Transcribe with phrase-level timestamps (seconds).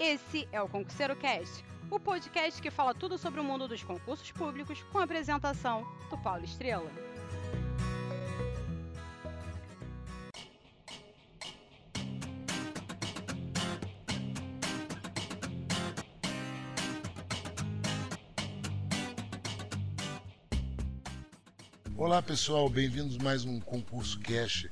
[0.00, 4.30] Esse é o Concurseiro Cast, o podcast que fala tudo sobre o mundo dos concursos
[4.30, 6.88] públicos com a apresentação do Paulo Estrela.
[21.96, 24.68] Olá pessoal, bem-vindos mais um Concurso Cash,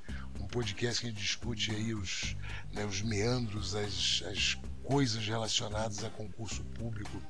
[0.47, 2.37] um podcast que a gente discute aí os,
[2.73, 7.21] né, os meandros, as, as coisas relacionadas a concurso público.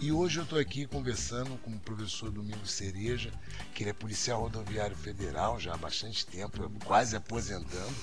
[0.00, 3.30] E hoje eu estou aqui conversando com o professor Domingos Cereja,
[3.74, 7.94] que ele é policial rodoviário federal já há bastante tempo, quase aposentando,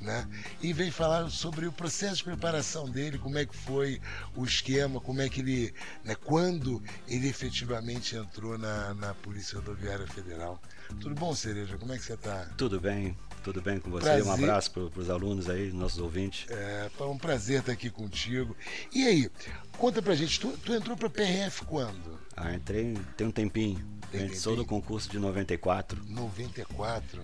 [0.00, 0.28] né?
[0.62, 4.00] E vem falar sobre o processo de preparação dele, como é que foi
[4.36, 10.06] o esquema, como é que ele, né, quando ele efetivamente entrou na, na Polícia Rodoviária
[10.06, 10.62] Federal.
[11.00, 11.76] Tudo bom, Cereja?
[11.76, 12.44] Como é que você está?
[12.56, 14.04] Tudo bem, tudo bem com você.
[14.04, 14.24] Prazer.
[14.24, 16.46] Um abraço para os alunos aí, nossos ouvintes.
[16.50, 18.56] É, foi um prazer estar aqui contigo.
[18.92, 19.30] E aí,
[19.76, 22.18] conta pra gente, tu, tu entrou pra PRF quando?
[22.36, 23.84] Ah, entrei tem um tempinho.
[24.10, 26.02] Tem sou do concurso de 94.
[26.06, 27.22] 94.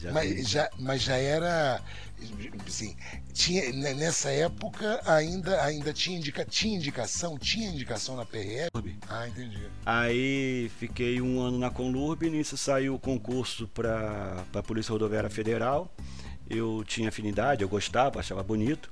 [0.00, 1.80] Já mas, já, mas já era.
[2.66, 2.96] Assim,
[3.32, 7.38] tinha, ne- nessa época ainda, ainda tinha, indica, tinha indicação?
[7.38, 8.70] Tinha indicação na PRF?
[9.08, 9.68] Ah, entendi.
[9.84, 15.92] Aí fiquei um ano na Conlurb, nisso saiu o concurso para a Polícia Rodoviária Federal.
[16.48, 18.90] Eu tinha afinidade, eu gostava, achava bonito.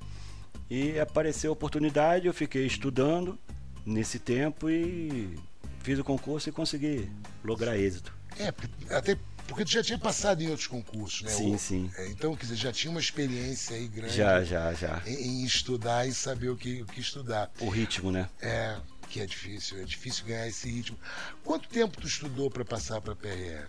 [0.70, 3.38] E apareceu a oportunidade, eu fiquei estudando
[3.84, 5.38] nesse tempo e
[5.80, 7.10] fiz o concurso e consegui
[7.44, 8.14] lograr êxito.
[8.38, 8.52] É,
[8.94, 9.16] até
[9.46, 11.30] porque tu já tinha passado em outros concursos, né?
[11.30, 11.90] Sim, sim.
[11.96, 15.02] é, então, quer dizer, já tinha uma experiência aí grande Já, já, já.
[15.06, 17.50] Em, em estudar e saber o que, o que estudar.
[17.60, 18.28] O ritmo, né?
[18.40, 18.76] É,
[19.08, 20.98] que é difícil, é difícil ganhar esse ritmo.
[21.44, 23.68] Quanto tempo tu estudou para passar para PRF?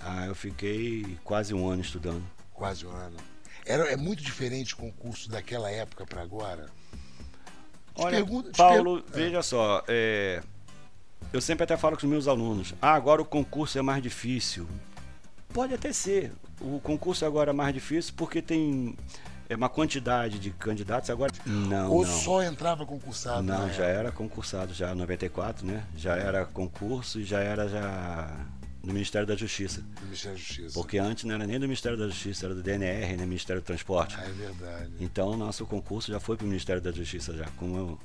[0.00, 2.24] Ah, eu fiquei quase um ano estudando.
[2.52, 3.16] Quase um ano.
[3.64, 6.66] Era, é muito diferente o concurso daquela época para agora?
[7.94, 10.42] Te Olha, pergunto- Paulo, per- veja só, é,
[11.32, 14.66] eu sempre até falo com os meus alunos, ah, agora o concurso é mais difícil.
[15.52, 18.96] Pode até ser, o concurso agora é mais difícil porque tem
[19.48, 21.32] é, uma quantidade de candidatos agora.
[21.44, 22.12] Não, Ou não.
[22.20, 23.42] só entrava concursado?
[23.42, 25.84] Não, na já era concursado já, 94, né?
[25.96, 28.46] Já era concurso e já era já
[28.82, 29.80] no Ministério da Justiça.
[30.00, 30.74] Do Ministério da Justiça.
[30.74, 33.26] Porque antes não era nem do Ministério da Justiça, era do DNR, né?
[33.26, 34.16] Ministério do Transporte.
[34.18, 34.90] Ah, é verdade.
[35.00, 37.98] Então o nosso concurso já foi para o Ministério da Justiça já, como eu-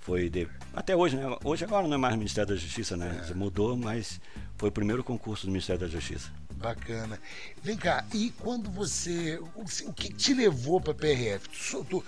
[0.00, 1.36] foi de, até hoje, né?
[1.44, 3.24] Hoje agora não é mais Ministério da Justiça, né?
[3.30, 3.34] É.
[3.34, 4.20] Mudou, mas
[4.62, 6.30] foi o primeiro concurso do Ministério da Justiça.
[6.54, 7.18] Bacana.
[7.64, 9.36] Vem cá, e quando você.
[9.56, 11.48] O, que te levou para PRF?
[11.48, 12.04] Tu, tu-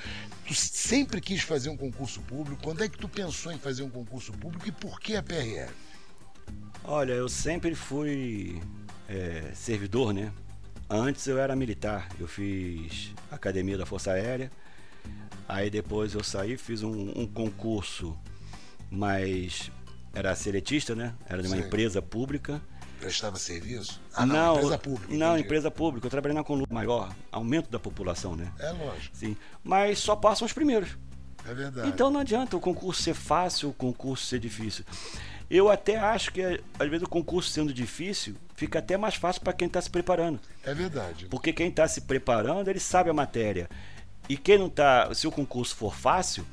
[0.47, 2.63] tu sempre quis fazer um concurso público?
[2.63, 5.73] Quando é que tu pensou em fazer um concurso público e por que a PRF?
[6.85, 8.63] Olha, eu sempre fui
[9.09, 10.33] é, servidor, né?
[10.89, 14.49] Antes eu era militar, eu fiz academia da Força Aérea,
[15.49, 18.17] aí depois eu saí, fiz um, um concurso,
[18.89, 19.73] mas
[20.15, 21.15] era seletista, né?
[21.29, 21.63] Era de uma Sim.
[21.65, 22.61] empresa pública.
[23.01, 24.01] Prestava serviço?
[24.27, 25.15] não, empresa pública.
[25.15, 25.45] Não, entendi.
[25.45, 26.07] empresa pública.
[26.07, 28.51] Eu trabalhei na Conlu maior, aumento da população, né?
[28.59, 29.37] É lógico, Sim.
[29.63, 30.97] Mas só passam os primeiros.
[31.47, 31.89] é verdade.
[31.89, 34.85] Então não adianta o concurso ser fácil, o concurso ser difícil.
[35.51, 36.41] Eu até acho que
[36.79, 40.41] às vezes o concurso sendo difícil fica até mais fácil para quem está se preparando.
[40.65, 41.27] É verdade.
[41.27, 43.69] Porque quem está se preparando, ele sabe a matéria.
[44.29, 46.47] E quem não está, se o concurso for fácil,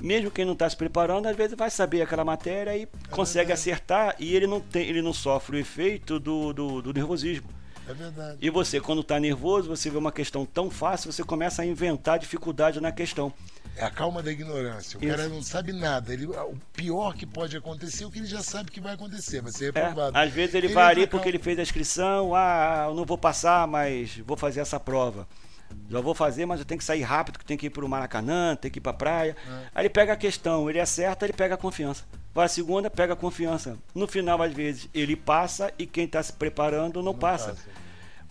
[0.00, 3.52] mesmo quem não está se preparando, às vezes vai saber aquela matéria e consegue verdade.
[3.60, 7.48] acertar e ele não, tem, ele não sofre o efeito do, do, do nervosismo.
[7.86, 8.38] É verdade.
[8.40, 12.18] E você, quando está nervoso, você vê uma questão tão fácil, você começa a inventar
[12.18, 13.32] dificuldade na questão.
[13.76, 14.98] É a calma da ignorância.
[14.98, 15.16] O Isso.
[15.16, 16.12] cara não sabe nada.
[16.12, 19.42] Ele, o pior que pode acontecer é o que ele já sabe que vai acontecer.
[19.42, 20.16] Vai ser É, reprovado.
[20.16, 23.18] às vezes ele, Ele vai ali porque ele fez a inscrição, ah, eu não vou
[23.18, 25.26] passar, mas vou fazer essa prova.
[25.88, 27.88] Já vou fazer, mas eu tenho que sair rápido, que tem que ir para o
[27.88, 29.36] Maracanã, tem que ir para a praia.
[29.46, 29.66] É.
[29.74, 32.04] Aí ele pega a questão, ele acerta, ele pega a confiança.
[32.34, 33.78] Vai a segunda, pega a confiança.
[33.94, 37.56] No final, às vezes, ele passa e quem está se preparando não, passa.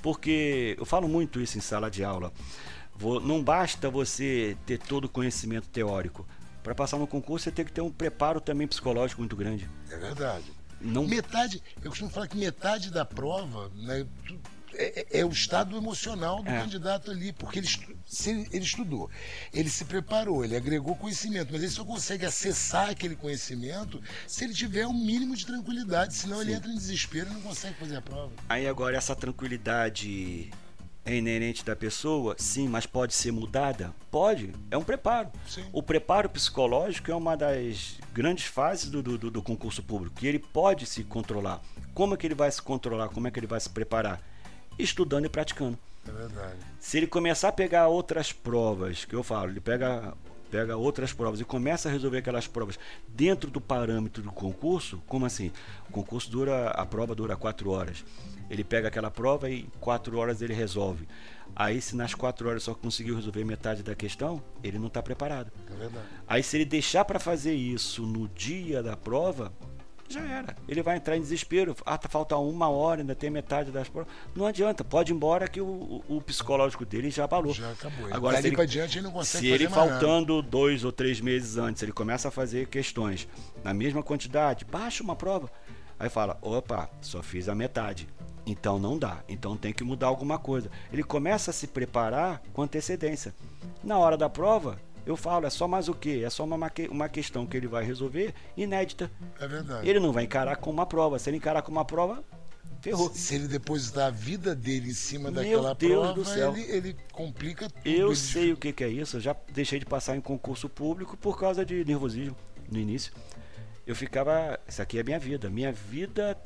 [0.01, 2.31] Porque eu falo muito isso em sala de aula.
[2.95, 6.27] Vo- Não basta você ter todo o conhecimento teórico.
[6.61, 9.69] Para passar no concurso, você tem que ter um preparo também psicológico muito grande.
[9.89, 10.51] É verdade.
[10.81, 14.05] Não Metade, eu costumo falar que metade da prova né,
[14.75, 16.59] é, é- é o estado emocional do É.
[16.59, 17.67] candidato ali, porque ele,
[18.05, 19.09] se ele, ele estudou,
[19.53, 24.53] ele se preparou, ele agregou conhecimento, mas ele só consegue acessar aquele conhecimento se ele
[24.53, 26.57] tiver um mínimo de tranquilidade, senão ele Sim.
[26.57, 28.31] entra em desespero e não consegue fazer a prova.
[28.49, 30.51] Aí agora essa tranquilidade
[31.05, 32.35] é inerente da pessoa?
[32.37, 33.93] Sim, mas pode ser mudada?
[34.09, 35.31] Pode, é um preparo.
[35.47, 35.65] Sim.
[35.73, 40.39] O preparo psicológico é uma das grandes fases do, do, do concurso público, que ele
[40.39, 41.61] pode se controlar.
[41.93, 43.09] Como é que ele vai se controlar?
[43.09, 44.21] Como é que ele vai se preparar?
[44.77, 45.77] Estudando e praticando.
[46.07, 46.57] É verdade.
[46.79, 50.13] Se ele começar a pegar outras provas, que eu falo, ele pega
[50.53, 52.77] pega outras provas e começa a resolver aquelas provas
[53.07, 55.51] dentro do parâmetro do concurso, como assim?
[55.89, 58.05] O concurso dura, a prova dura quatro horas.
[58.51, 61.07] Ele pega aquela prova e em quatro horas ele resolve.
[61.55, 65.51] Aí, se nas quatro horas só conseguiu resolver metade da questão, ele não está preparado.
[65.71, 66.05] É verdade.
[66.27, 69.51] Aí, se ele deixar para fazer isso no dia da prova,
[70.13, 70.55] já era.
[70.67, 71.75] Ele vai entrar em desespero.
[71.85, 74.11] Ah, tá falta uma hora, ainda tem metade das provas.
[74.35, 77.53] Não adianta, pode ir embora que o, o psicológico dele já abalou.
[77.53, 78.07] Já acabou.
[78.11, 81.57] Agora, se ele, pra diante ele não consegue se ele faltando dois ou três meses
[81.57, 83.27] antes, ele começa a fazer questões
[83.63, 85.49] na mesma quantidade, baixa uma prova.
[85.99, 88.07] Aí fala: opa, só fiz a metade.
[88.45, 89.23] Então não dá.
[89.27, 90.69] Então tem que mudar alguma coisa.
[90.91, 93.33] Ele começa a se preparar com antecedência.
[93.83, 96.21] Na hora da prova, eu falo, é só mais o quê?
[96.25, 96.57] É só uma,
[96.89, 99.11] uma questão que ele vai resolver inédita.
[99.39, 99.87] É verdade.
[99.89, 101.19] Ele não vai encarar como uma prova.
[101.19, 102.23] Se ele encarar como uma prova,
[102.81, 103.09] ferrou.
[103.13, 106.53] Se- ele depositar a vida dele em cima Meu daquela Deus prova, do céu.
[106.55, 107.87] Ele, ele complica tudo.
[107.87, 109.17] Eu sei o que, que é isso.
[109.17, 112.35] Eu já deixei de passar em concurso público por causa de nervosismo
[112.71, 113.11] no início.
[113.85, 114.57] Eu ficava.
[114.67, 115.49] Isso aqui é minha vida.
[115.49, 116.37] Minha vida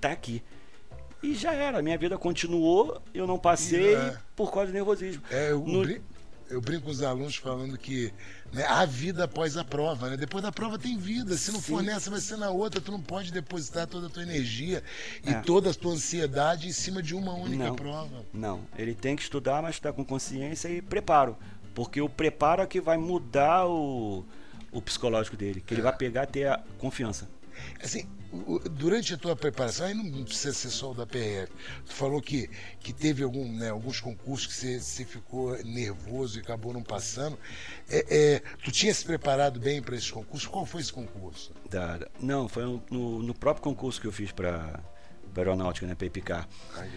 [0.00, 0.42] tá aqui.
[1.22, 1.80] E já era.
[1.82, 3.00] Minha vida continuou.
[3.12, 4.16] Eu não passei É.
[4.36, 5.22] por causa do nervosismo.
[5.30, 5.82] É, eu, No-
[6.50, 8.12] eu brinco com os alunos falando que
[8.52, 10.16] né, há vida após a prova, né?
[10.16, 11.36] Depois da prova tem vida.
[11.36, 11.86] Se não for Sim.
[11.86, 12.80] nessa, vai ser na outra.
[12.80, 14.82] Tu não pode depositar toda a tua energia
[15.24, 15.40] e É.
[15.40, 17.74] toda a tua ansiedade em cima de uma única Não.
[17.76, 18.24] prova.
[18.32, 18.60] Não.
[18.76, 21.36] Ele tem que estudar, mas está com consciência e preparo.
[21.74, 24.24] Porque o preparo é que vai mudar o,
[24.70, 25.60] o psicológico dele.
[25.60, 27.28] Que ele vai pegar e ter a confiança.
[27.82, 28.06] Assim,
[28.72, 31.52] durante a tua preparação, aí não precisa ser só o da PRF,
[31.86, 32.48] tu falou que,
[32.80, 37.38] que teve algum, né, alguns concursos que você, você ficou nervoso e acabou não passando.
[37.88, 40.48] É, é, tu tinha se preparado bem para esses concursos?
[40.48, 41.52] Qual foi esse concurso?
[41.70, 44.80] Da- não, foi no, no próprio concurso que eu fiz para
[45.36, 46.48] aeronáutica, né, para IPCAR.
[46.76, 46.90] Ai,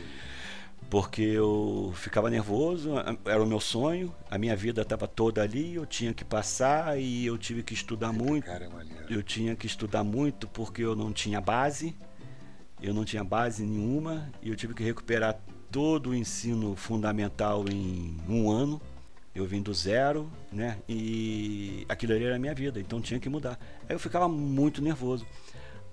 [0.89, 2.93] Porque eu ficava nervoso,
[3.25, 7.25] era o meu sonho, a minha vida estava toda ali, eu tinha que passar e
[7.25, 8.45] eu tive que estudar muito.
[8.45, 9.13] cara, é.
[9.13, 11.93] Eu tinha que estudar muito porque eu não tinha base,
[12.81, 15.37] eu não tinha base nenhuma e eu tive que recuperar
[15.69, 18.81] todo o ensino fundamental em um ano.
[19.35, 20.79] Eu vim do zero, né?
[20.89, 23.59] E aquilo ali era a minha vida, então tinha que mudar.
[23.87, 25.27] Aí eu ficava muito nervoso.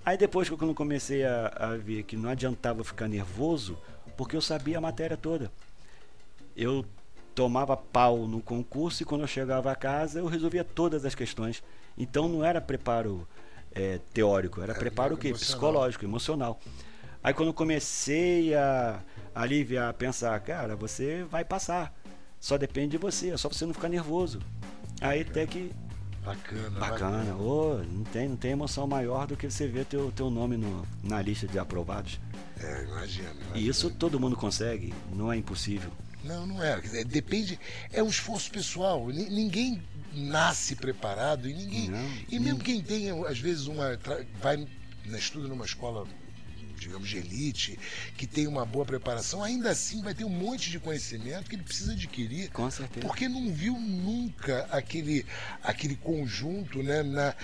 [0.04, 3.76] Aí depois que eu comecei a, a ver que não adiantava ficar nervoso,
[4.16, 5.50] porque eu sabia a matéria toda.
[6.56, 6.84] Eu
[7.34, 11.62] tomava pau no concurso e quando eu chegava a casa eu resolvia todas as questões.
[11.98, 13.26] Então não era preparo
[13.74, 15.28] eh, teórico, era preparo o quê?
[15.28, 15.50] emocional.
[15.52, 16.60] Psicológico, emocional.
[17.22, 19.00] Aí quando eu comecei a
[19.34, 21.92] aliviar, a pensar, cara, você vai passar.
[22.38, 24.40] Só depende de você, é só você não ficar nervoso.
[25.00, 25.72] Aí até que
[26.24, 30.30] Bacana, bacana, ô, não tem, não tem emoção maior do que você ver teu, teu
[30.30, 32.18] nome no- na lista de aprovados.
[32.60, 33.30] É, imagina.
[33.30, 33.56] imagina.
[33.58, 35.90] E isso todo mundo consegue, não é impossível.
[36.22, 36.80] Não, não é.
[37.04, 37.58] Depende.
[37.92, 39.06] É um esforço pessoal.
[39.08, 39.82] Ni- Ninguém
[40.14, 41.90] nasce preparado e ninguém.
[41.90, 43.98] Não, e mesmo quem tem, às vezes, uma.
[44.40, 44.66] vai
[45.18, 46.06] estuda numa escola,
[46.78, 47.78] digamos, de elite,
[48.16, 51.62] que tem uma boa preparação, ainda assim vai ter um monte de conhecimento que ele
[51.62, 52.50] precisa adquirir.
[52.52, 53.06] Com certeza.
[53.06, 55.26] Porque não viu nunca aquele,
[55.62, 57.34] aquele conjunto né, na,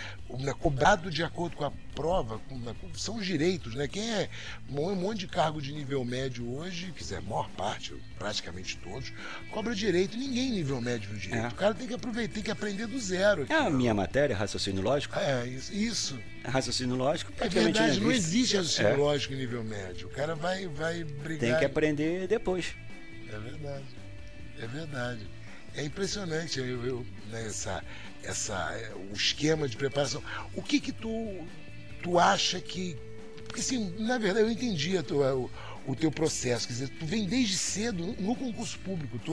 [0.59, 3.88] cobrado de acordo com a prova, com- na- são os direitos, né?
[3.88, 4.29] Quem é
[4.69, 9.12] um monte de cargo de nível médio hoje, quiser, a maior parte, praticamente todos,
[9.50, 11.44] cobra direito, ninguém nível médio direito.
[11.44, 11.49] É.
[11.49, 13.47] O cara tem que aproveitar, tem que aprender do zero.
[13.49, 15.19] É a minha matéria, raciocínio lógico.
[15.19, 15.73] É, isso.
[15.75, 16.19] isso.
[16.45, 18.57] Raciocínio lógico É verdade, não existe.
[18.57, 18.97] raciocínio É.
[18.97, 20.07] lógico em nível médio.
[20.07, 21.38] O cara vai, vai brigar.
[21.40, 22.75] Tem que aprender depois.
[23.28, 23.85] É verdade.
[24.61, 25.26] É verdade.
[25.75, 27.49] É impressionante eu, eu, né,
[28.25, 30.23] essa, é, o esquema de preparação.
[30.55, 31.45] O que que tu,
[32.03, 32.97] tu acha que...
[33.45, 35.50] Porque assim, na verdade eu entendi a tua, o,
[35.87, 36.67] o teu processo.
[36.67, 39.19] Quer dizer, tu vem desde cedo no, concurso público.
[39.19, 39.33] Tu,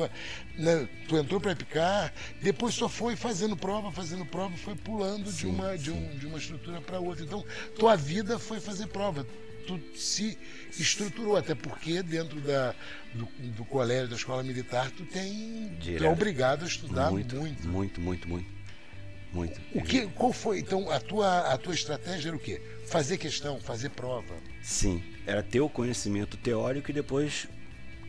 [0.58, 5.32] né, tu entrou para picar, depois só foi fazendo prova, fazendo prova, foi pulando de,
[5.32, 7.24] Sim, uma, de, um, de uma estrutura para outra.
[7.24, 7.46] Então,
[7.78, 9.26] tua vida foi fazer prova.
[9.68, 10.38] Tu se
[10.80, 12.74] estruturou, até porque dentro da,
[13.14, 15.78] do, do colégio, da escola militar, tu tem.
[15.82, 17.68] Tu é obrigado a estudar muito, muito.
[17.68, 18.57] muito, muito, muito,
[19.38, 19.62] muito.
[19.74, 22.62] O que, qual foi, então, a tua, a tua estratégia era o quê?
[22.88, 24.34] Fazer questão, fazer prova.
[24.62, 27.48] Sim, era ter o conhecimento teórico e depois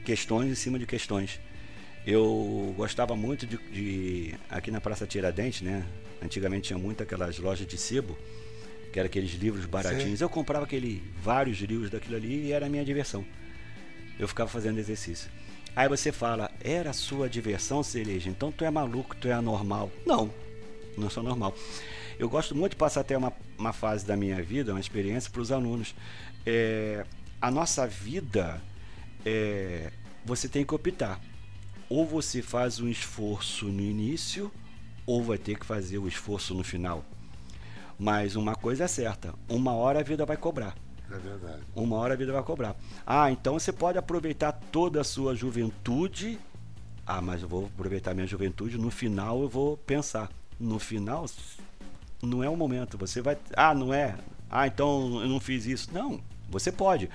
[0.05, 1.39] questões em cima de questões.
[2.07, 5.85] Eu gostava muito de, de- aqui na Praça Tiradentes, né?
[6.23, 8.17] Antigamente tinha muito aquelas lojas de sebo,
[8.93, 10.21] que eram aqueles livros baratinhos.
[10.21, 13.25] Eu comprava aquele vários livros daquilo ali e era a minha diversão.
[14.19, 15.31] Eu ficava fazendo exercício.
[15.77, 19.91] Aí você fala, era a sua diversão, cereja, então tu é maluco, tu é anormal.
[20.07, 20.33] Não,
[20.99, 21.55] não sou normal.
[22.19, 25.41] Eu gosto muito de passar até uma, uma fase da minha vida, uma experiência para
[25.41, 25.95] os alunos.
[26.45, 27.05] É,
[27.41, 28.61] a nossa vida,
[29.25, 29.93] é,
[30.25, 31.21] você tem que optar.
[31.89, 34.51] Ou você faz um esforço no início,
[35.07, 37.05] ou vai ter que fazer o esforço no final.
[37.99, 40.77] Mas uma coisa é certa, uma hora a vida vai cobrar.
[41.11, 41.63] É verdade.
[41.75, 42.77] Uma hora a vida vai cobrar.
[43.07, 46.39] Ah, então você pode aproveitar toda a sua juventude.
[47.07, 50.31] Ah, mas eu vou aproveitar minha juventude, no final eu vou pensar.
[50.59, 51.27] No final,
[52.23, 52.99] não é o momento.
[52.99, 53.37] Você vai.
[53.57, 54.17] Ah, não é.
[54.51, 55.91] Ah, então eu não fiz isso.
[55.93, 57.09] Não, você pode.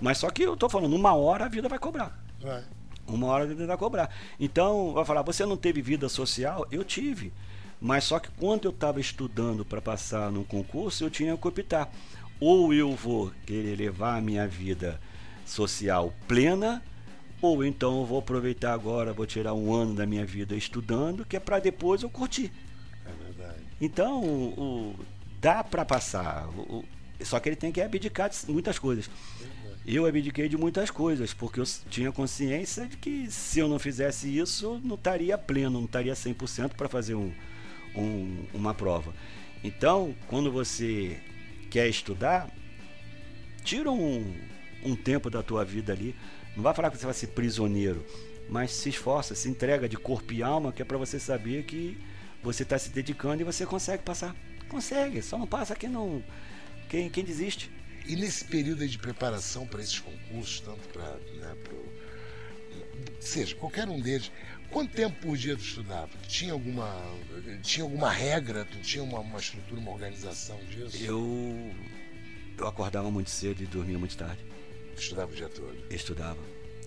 [0.00, 2.18] Mas só que eu tô falando, uma hora a vida vai cobrar.
[2.40, 2.64] Vai.
[3.06, 4.10] Uma hora a vida vai cobrar.
[4.38, 6.66] Então, vai falar, você não teve vida social?
[6.70, 7.32] Eu tive.
[7.80, 11.92] Mas só que quando eu estava estudando para passar no concurso, eu tinha que optar.
[12.38, 15.00] Ou eu vou querer levar a minha vida
[15.44, 16.82] social plena,
[17.40, 21.36] ou então eu vou aproveitar agora, vou tirar um ano da minha vida estudando, que
[21.36, 22.52] é para depois eu curtir.
[23.42, 23.62] Verdade.
[23.80, 25.04] Então, o, o-
[25.40, 26.48] dá para passar.
[26.48, 26.84] O-
[27.22, 29.08] só que ele tem que abdicar de muitas coisas.
[29.86, 34.36] Eu abdiquei de muitas coisas, porque eu tinha consciência de que se eu não fizesse
[34.36, 37.32] isso, eu não estaria pleno, não estaria 100% para fazer um,
[37.94, 39.12] um- uma prova.
[39.64, 41.18] Então, quando você
[41.70, 42.48] quer estudar,
[43.64, 44.34] tira um,
[44.84, 46.14] um tempo da tua vida ali.
[46.56, 48.04] Não vai falar que você vai ser prisioneiro,
[48.48, 51.96] mas se esforça, se entrega de corpo e alma, que é para você saber que
[52.42, 54.34] você está se dedicando e você consegue passar.
[54.68, 56.22] Consegue, só não passa quem não.
[56.88, 57.70] Quem, quem desiste.
[58.06, 61.04] E nesse período de preparação para esses concursos, tanto para.
[61.36, 61.92] Né, pro-
[63.20, 64.30] seja, qualquer um deles,
[64.70, 66.08] quanto tempo por dia tu estudava?
[66.22, 66.90] Tu tinha alguma.
[67.62, 68.64] Tinha alguma regra?
[68.64, 70.96] Tu tinha uma, uma estrutura, uma organização disso?
[71.02, 71.70] Eu.
[72.58, 74.44] Eu acordava muito cedo e dormia muito tarde.
[74.96, 75.76] Tu estudava o dia todo.
[75.90, 76.38] estudava.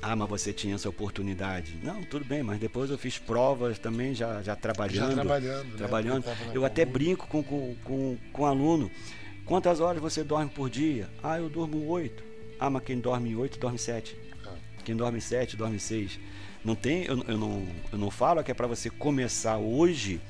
[0.08, 1.80] Ah, mas você tinha essa oportunidade.
[1.82, 5.10] Não, tudo bem, mas depois eu fiz provas também, já, já trabalhando.
[5.10, 5.78] Já trabalhando, né?
[5.78, 6.26] trabalhando.
[6.26, 8.92] Na Eu até brinco com, com, com, com aluno.
[9.46, 11.10] Quantas horas você dorme por dia?
[11.24, 12.24] Ah, eu durmo oito.
[12.60, 14.16] Ah, mas quem dorme oito, dorme sete.
[14.46, 14.54] Ah.
[14.84, 16.20] Quem dorme sete, dorme seis.
[16.64, 20.22] Não tem, eu, eu não, eu não falo que é para você começar hoje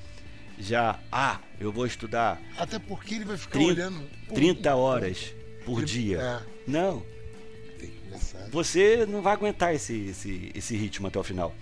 [0.58, 4.10] já, ah, eu vou estudar Até porque ele vai ficar 30, olhando.
[4.28, 5.34] pô, 30 horas
[5.66, 6.18] por ele- dia.
[6.22, 7.04] É, Não,
[7.80, 8.50] tem que começar.
[8.50, 11.54] você não vai aguentar esse, esse, esse ritmo até o final.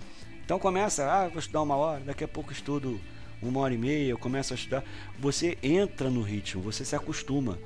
[0.44, 3.00] Então começa, ah, vou estudar uma hora, daqui a pouco estudo
[3.42, 4.84] uma hora e meia, eu começo a estudar.
[5.18, 7.58] Você entra no ritmo, você se acostuma.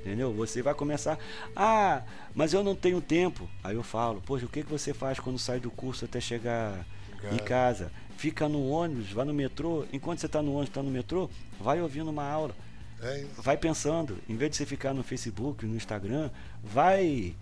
[0.00, 0.34] Entendeu?
[0.34, 1.18] Você vai começar,
[1.56, 2.02] ah,
[2.34, 3.48] mas eu não tenho tempo.
[3.62, 6.86] Aí eu falo, poxa, o que, que você faz quando sai do curso até chegar
[7.32, 7.90] em casa?
[8.18, 9.86] Fica no ônibus, vai no metrô.
[9.94, 12.54] Enquanto você está no ônibus, está no metrô, vai ouvindo uma aula
[13.00, 16.30] É vai pensando, em vez de você ficar no Facebook, no Instagram,
[16.62, 17.34] vai,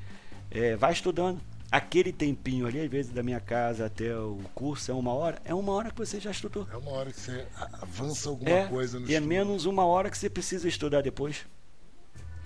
[0.53, 1.41] é, vai estudando.
[1.71, 5.55] Aquele tempinho ali, às vezes da minha casa até o curso é uma hora, é
[5.55, 6.69] uma hora que você já estudou.
[6.71, 7.47] É uma hora que você
[7.81, 9.29] avança alguma É, coisa no e é estudo.
[9.29, 11.47] menos uma hora que você precisa estudar depois.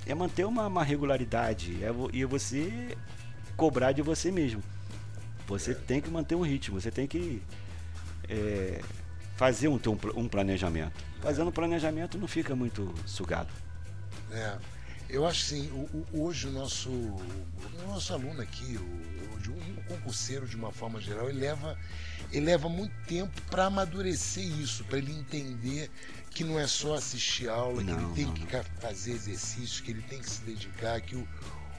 [0.07, 2.97] É manter uma, uma regularidade, é, e você
[3.57, 4.63] cobrar de você mesmo.
[5.49, 7.43] Você tem que manter um ritmo, você tem que
[8.29, 8.81] é,
[9.37, 9.81] fazer um,
[10.15, 11.05] um planejamento.
[11.21, 13.53] Fazendo planejamento não fica muito sugado.
[14.31, 14.57] É.
[15.09, 20.47] Eu acho assim, o- o- hoje o nosso, o nosso aluno aqui, o, o, concurseiro
[20.49, 21.79] de uma forma geral, ele leva,
[22.33, 25.91] ele leva muito tempo para amadurecer isso, para ele entender
[26.31, 28.65] que não é só assistir aula, que Não, ele tem não, que não.
[28.81, 31.27] fazer exercício, que ele tem que se dedicar, que o,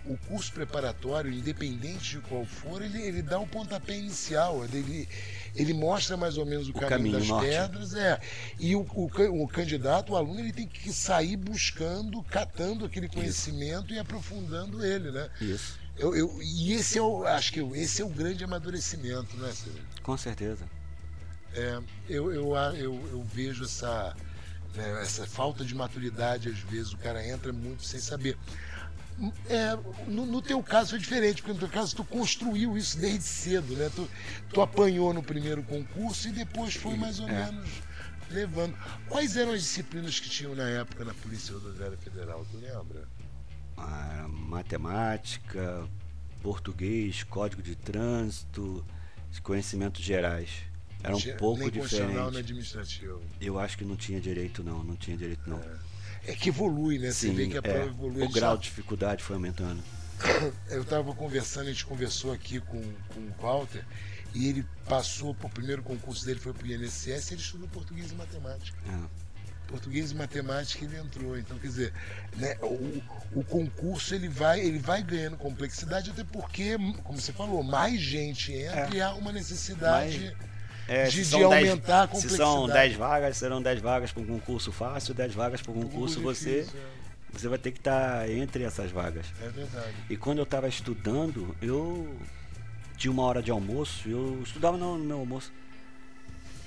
[0.10, 5.08] o curso preparatório, independente de qual for, ele, ele dá o pontapé inicial, ele,
[5.56, 7.48] ele mostra mais ou menos o, caminho, caminho, das norte.
[7.48, 8.20] pedras, é.
[8.60, 13.94] E o, o, o candidato, o aluno, ele tem que sair buscando, catando aquele conhecimento
[13.94, 15.30] e aprofundando ele, né?
[15.42, 19.52] Isso, Eu, eu- e esse é o, acho que esse é o grande amadurecimento, né,
[19.52, 19.82] Silvio?
[20.04, 20.66] com certeza.
[21.54, 24.16] É, eu, eu, eu, eu vejo essa,
[24.76, 28.38] né, essa falta de maturidade, às vezes, o cara entra muito sem saber.
[29.50, 29.76] É,
[30.08, 33.76] no, no teu caso foi diferente, porque no teu caso tu construiu isso desde cedo,
[33.76, 33.90] né?
[33.96, 34.08] Tu,
[34.54, 37.46] tu apanhou no primeiro concurso e depois foi mais ou É.
[37.46, 37.68] menos
[38.30, 38.78] levando.
[39.10, 43.08] Quais eram as disciplinas que tinham na época na Polícia Rodoviária Federal, tu lembra?
[43.76, 45.88] Ah, matemática,
[46.42, 48.86] português, código de trânsito,
[49.42, 50.50] conhecimentos gerais.
[51.04, 52.38] Era um Tinha- pouco diferente.
[52.38, 53.22] administrativo.
[53.40, 55.60] Eu acho que não tinha direito não, não tinha direito não.
[55.60, 55.76] É
[56.36, 57.12] que evolui, né?
[57.12, 58.24] Você Sim, vê que a prova é, evolui.
[58.24, 59.82] o grau tava- de dificuldade foi aumentando.
[60.70, 63.84] Eu estava conversando, a gente conversou aqui com, com o Walter,
[64.34, 68.16] e ele passou, o primeiro concurso dele foi para o INSS, ele estudou português e
[68.16, 68.78] matemática.
[68.88, 69.28] É.
[69.68, 71.38] Português e matemática ele entrou.
[71.38, 71.94] Então, quer dizer,
[72.38, 73.02] né, o,
[73.40, 78.54] o concurso ele vai, ele vai ganhando complexidade, até porque, como você falou, mais gente
[78.54, 78.94] entra É.
[78.94, 80.20] e há uma necessidade.
[80.20, 80.57] Mais-
[80.88, 82.90] É, De- de são dez- aumentar a Se são complexidade.
[82.90, 86.62] 10 vagas, serão 10 vagas para um concurso fácil, 10 vagas para um concurso, você,
[86.62, 86.80] difícil,
[87.34, 89.26] você vai ter que estar entre essas vagas.
[89.42, 89.94] É, é verdade.
[90.10, 92.16] E quando eu estava estudando, eu
[92.98, 95.52] tinha uma hora de almoço, eu estudava no, meu almoço.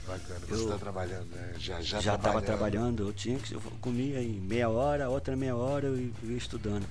[0.06, 0.40] Bacana.
[0.48, 1.54] Você está trabalhando, né?
[1.58, 3.06] Já já estava trabalhando.
[3.08, 6.84] Eu tinha que eu comia em meia hora, outra meia hora eu ia estudando.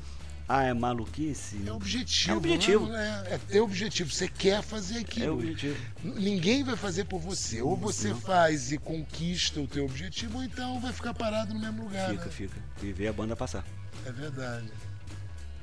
[0.51, 1.61] Ah, é maluquice?
[1.63, 2.33] É objetivo.
[2.33, 2.87] É objetivo.
[2.87, 3.23] Né?
[3.27, 4.11] É, é ter objetivo.
[4.11, 5.25] Você quer fazer aquilo.
[5.27, 5.77] É objetivo.
[6.03, 7.61] Ninguém vai fazer por você.
[7.61, 11.83] Ou você faz e conquista o teu objetivo, ou então vai ficar parado no mesmo
[11.83, 12.09] lugar.
[12.09, 12.31] Fica, né?
[12.31, 12.57] fica.
[12.81, 13.63] E ver a banda passar.
[14.07, 14.71] É verdade.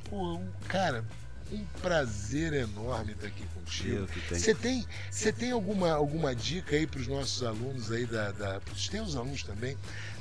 [0.08, 1.04] Pô, cara,
[1.50, 4.08] um prazer enorme estar aqui contigo.
[4.30, 8.60] Você tem, você tem alguma, alguma dica aí para os nossos alunos aí da, da
[8.60, 9.76] para os teus alunos também,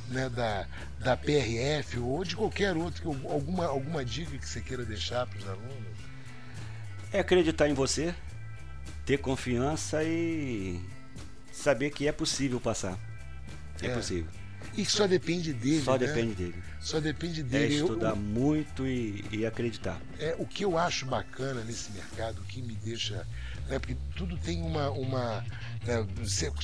[0.10, 0.68] né, da,
[1.00, 5.48] da PRF ou de qualquer outro, alguma, alguma dica que você queira deixar para os
[5.48, 5.98] alunos?
[7.12, 8.14] É acreditar em você,
[9.06, 10.82] ter confiança e
[11.52, 13.00] saber que é possível passar.
[13.82, 13.96] É, é.
[13.96, 14.30] possível.
[14.78, 15.82] E só depende dele.
[15.82, 16.00] Só né?
[16.00, 16.64] depende dele.
[16.82, 17.76] Só depende dele.
[17.76, 20.00] É estudar eu, muito e, e, acreditar.
[20.20, 23.26] É, o que eu acho bacana nesse mercado, o que me deixa.
[23.69, 24.91] Né, porque tudo tem uma.
[24.91, 25.43] uma
[25.86, 26.05] né,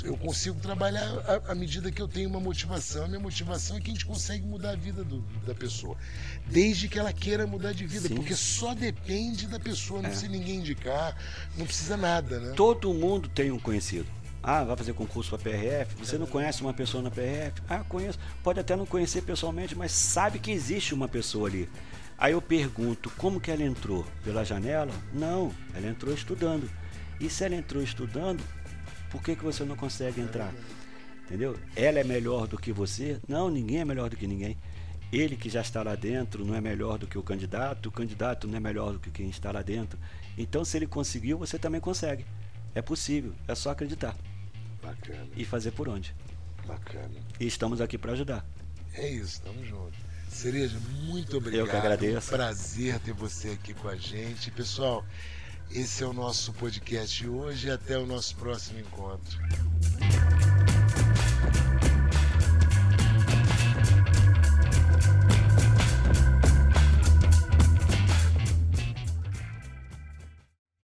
[0.03, 1.03] eu consigo trabalhar
[1.48, 3.05] à, medida que eu tenho uma motivação.
[3.05, 5.98] A minha motivação é que a gente consegue mudar a vida do, da pessoa.
[6.46, 8.08] Desde que ela queira mudar de vida.
[8.08, 8.15] Sim.
[8.15, 10.00] Porque só depende da pessoa.
[10.00, 10.12] Não é.
[10.12, 11.15] precisa ninguém indicar,
[11.58, 12.39] não precisa nada.
[12.39, 12.53] Né?
[12.55, 14.08] Todo mundo tem um conhecido.
[14.43, 15.96] Ah, vai fazer concurso para PRF?
[16.00, 17.62] Você não conhece uma pessoa na PRF?
[17.70, 18.20] Ah, conheço.
[18.43, 21.70] Pode até não conhecer pessoalmente, mas sabe que existe uma pessoa ali.
[22.17, 24.05] Aí eu pergunto, como que ela entrou?
[24.24, 24.91] Pela janela?
[25.13, 26.70] Não, ela entrou estudando.
[27.22, 28.44] E se ela entrou estudando,
[29.12, 30.51] por que, que você não consegue entrar?
[31.24, 31.58] Entendeu?
[31.75, 33.20] Ela é melhor do que você?
[33.28, 34.58] Não, ninguém é melhor do que ninguém.
[35.13, 38.48] Ele que já está lá dentro não é melhor do que o candidato, o candidato
[38.48, 40.00] não é melhor do que quem está lá dentro.
[40.38, 42.25] Então, se ele conseguiu, você também consegue.
[42.74, 44.16] É possível, é só acreditar.
[44.82, 45.28] Bacana.
[45.36, 46.16] E fazer por onde.
[46.66, 47.20] Bacana.
[47.40, 48.46] E estamos aqui para ajudar.
[48.94, 50.00] É isso, estamos juntos.
[50.30, 51.60] Cereja, muito obrigado.
[51.60, 52.32] Eu que agradeço.
[52.32, 54.50] É um prazer ter você aqui com a gente.
[54.50, 55.06] Pessoal,
[55.74, 57.72] esse é o nosso podcast de hoje.
[57.72, 59.40] Até o nosso próximo encontro.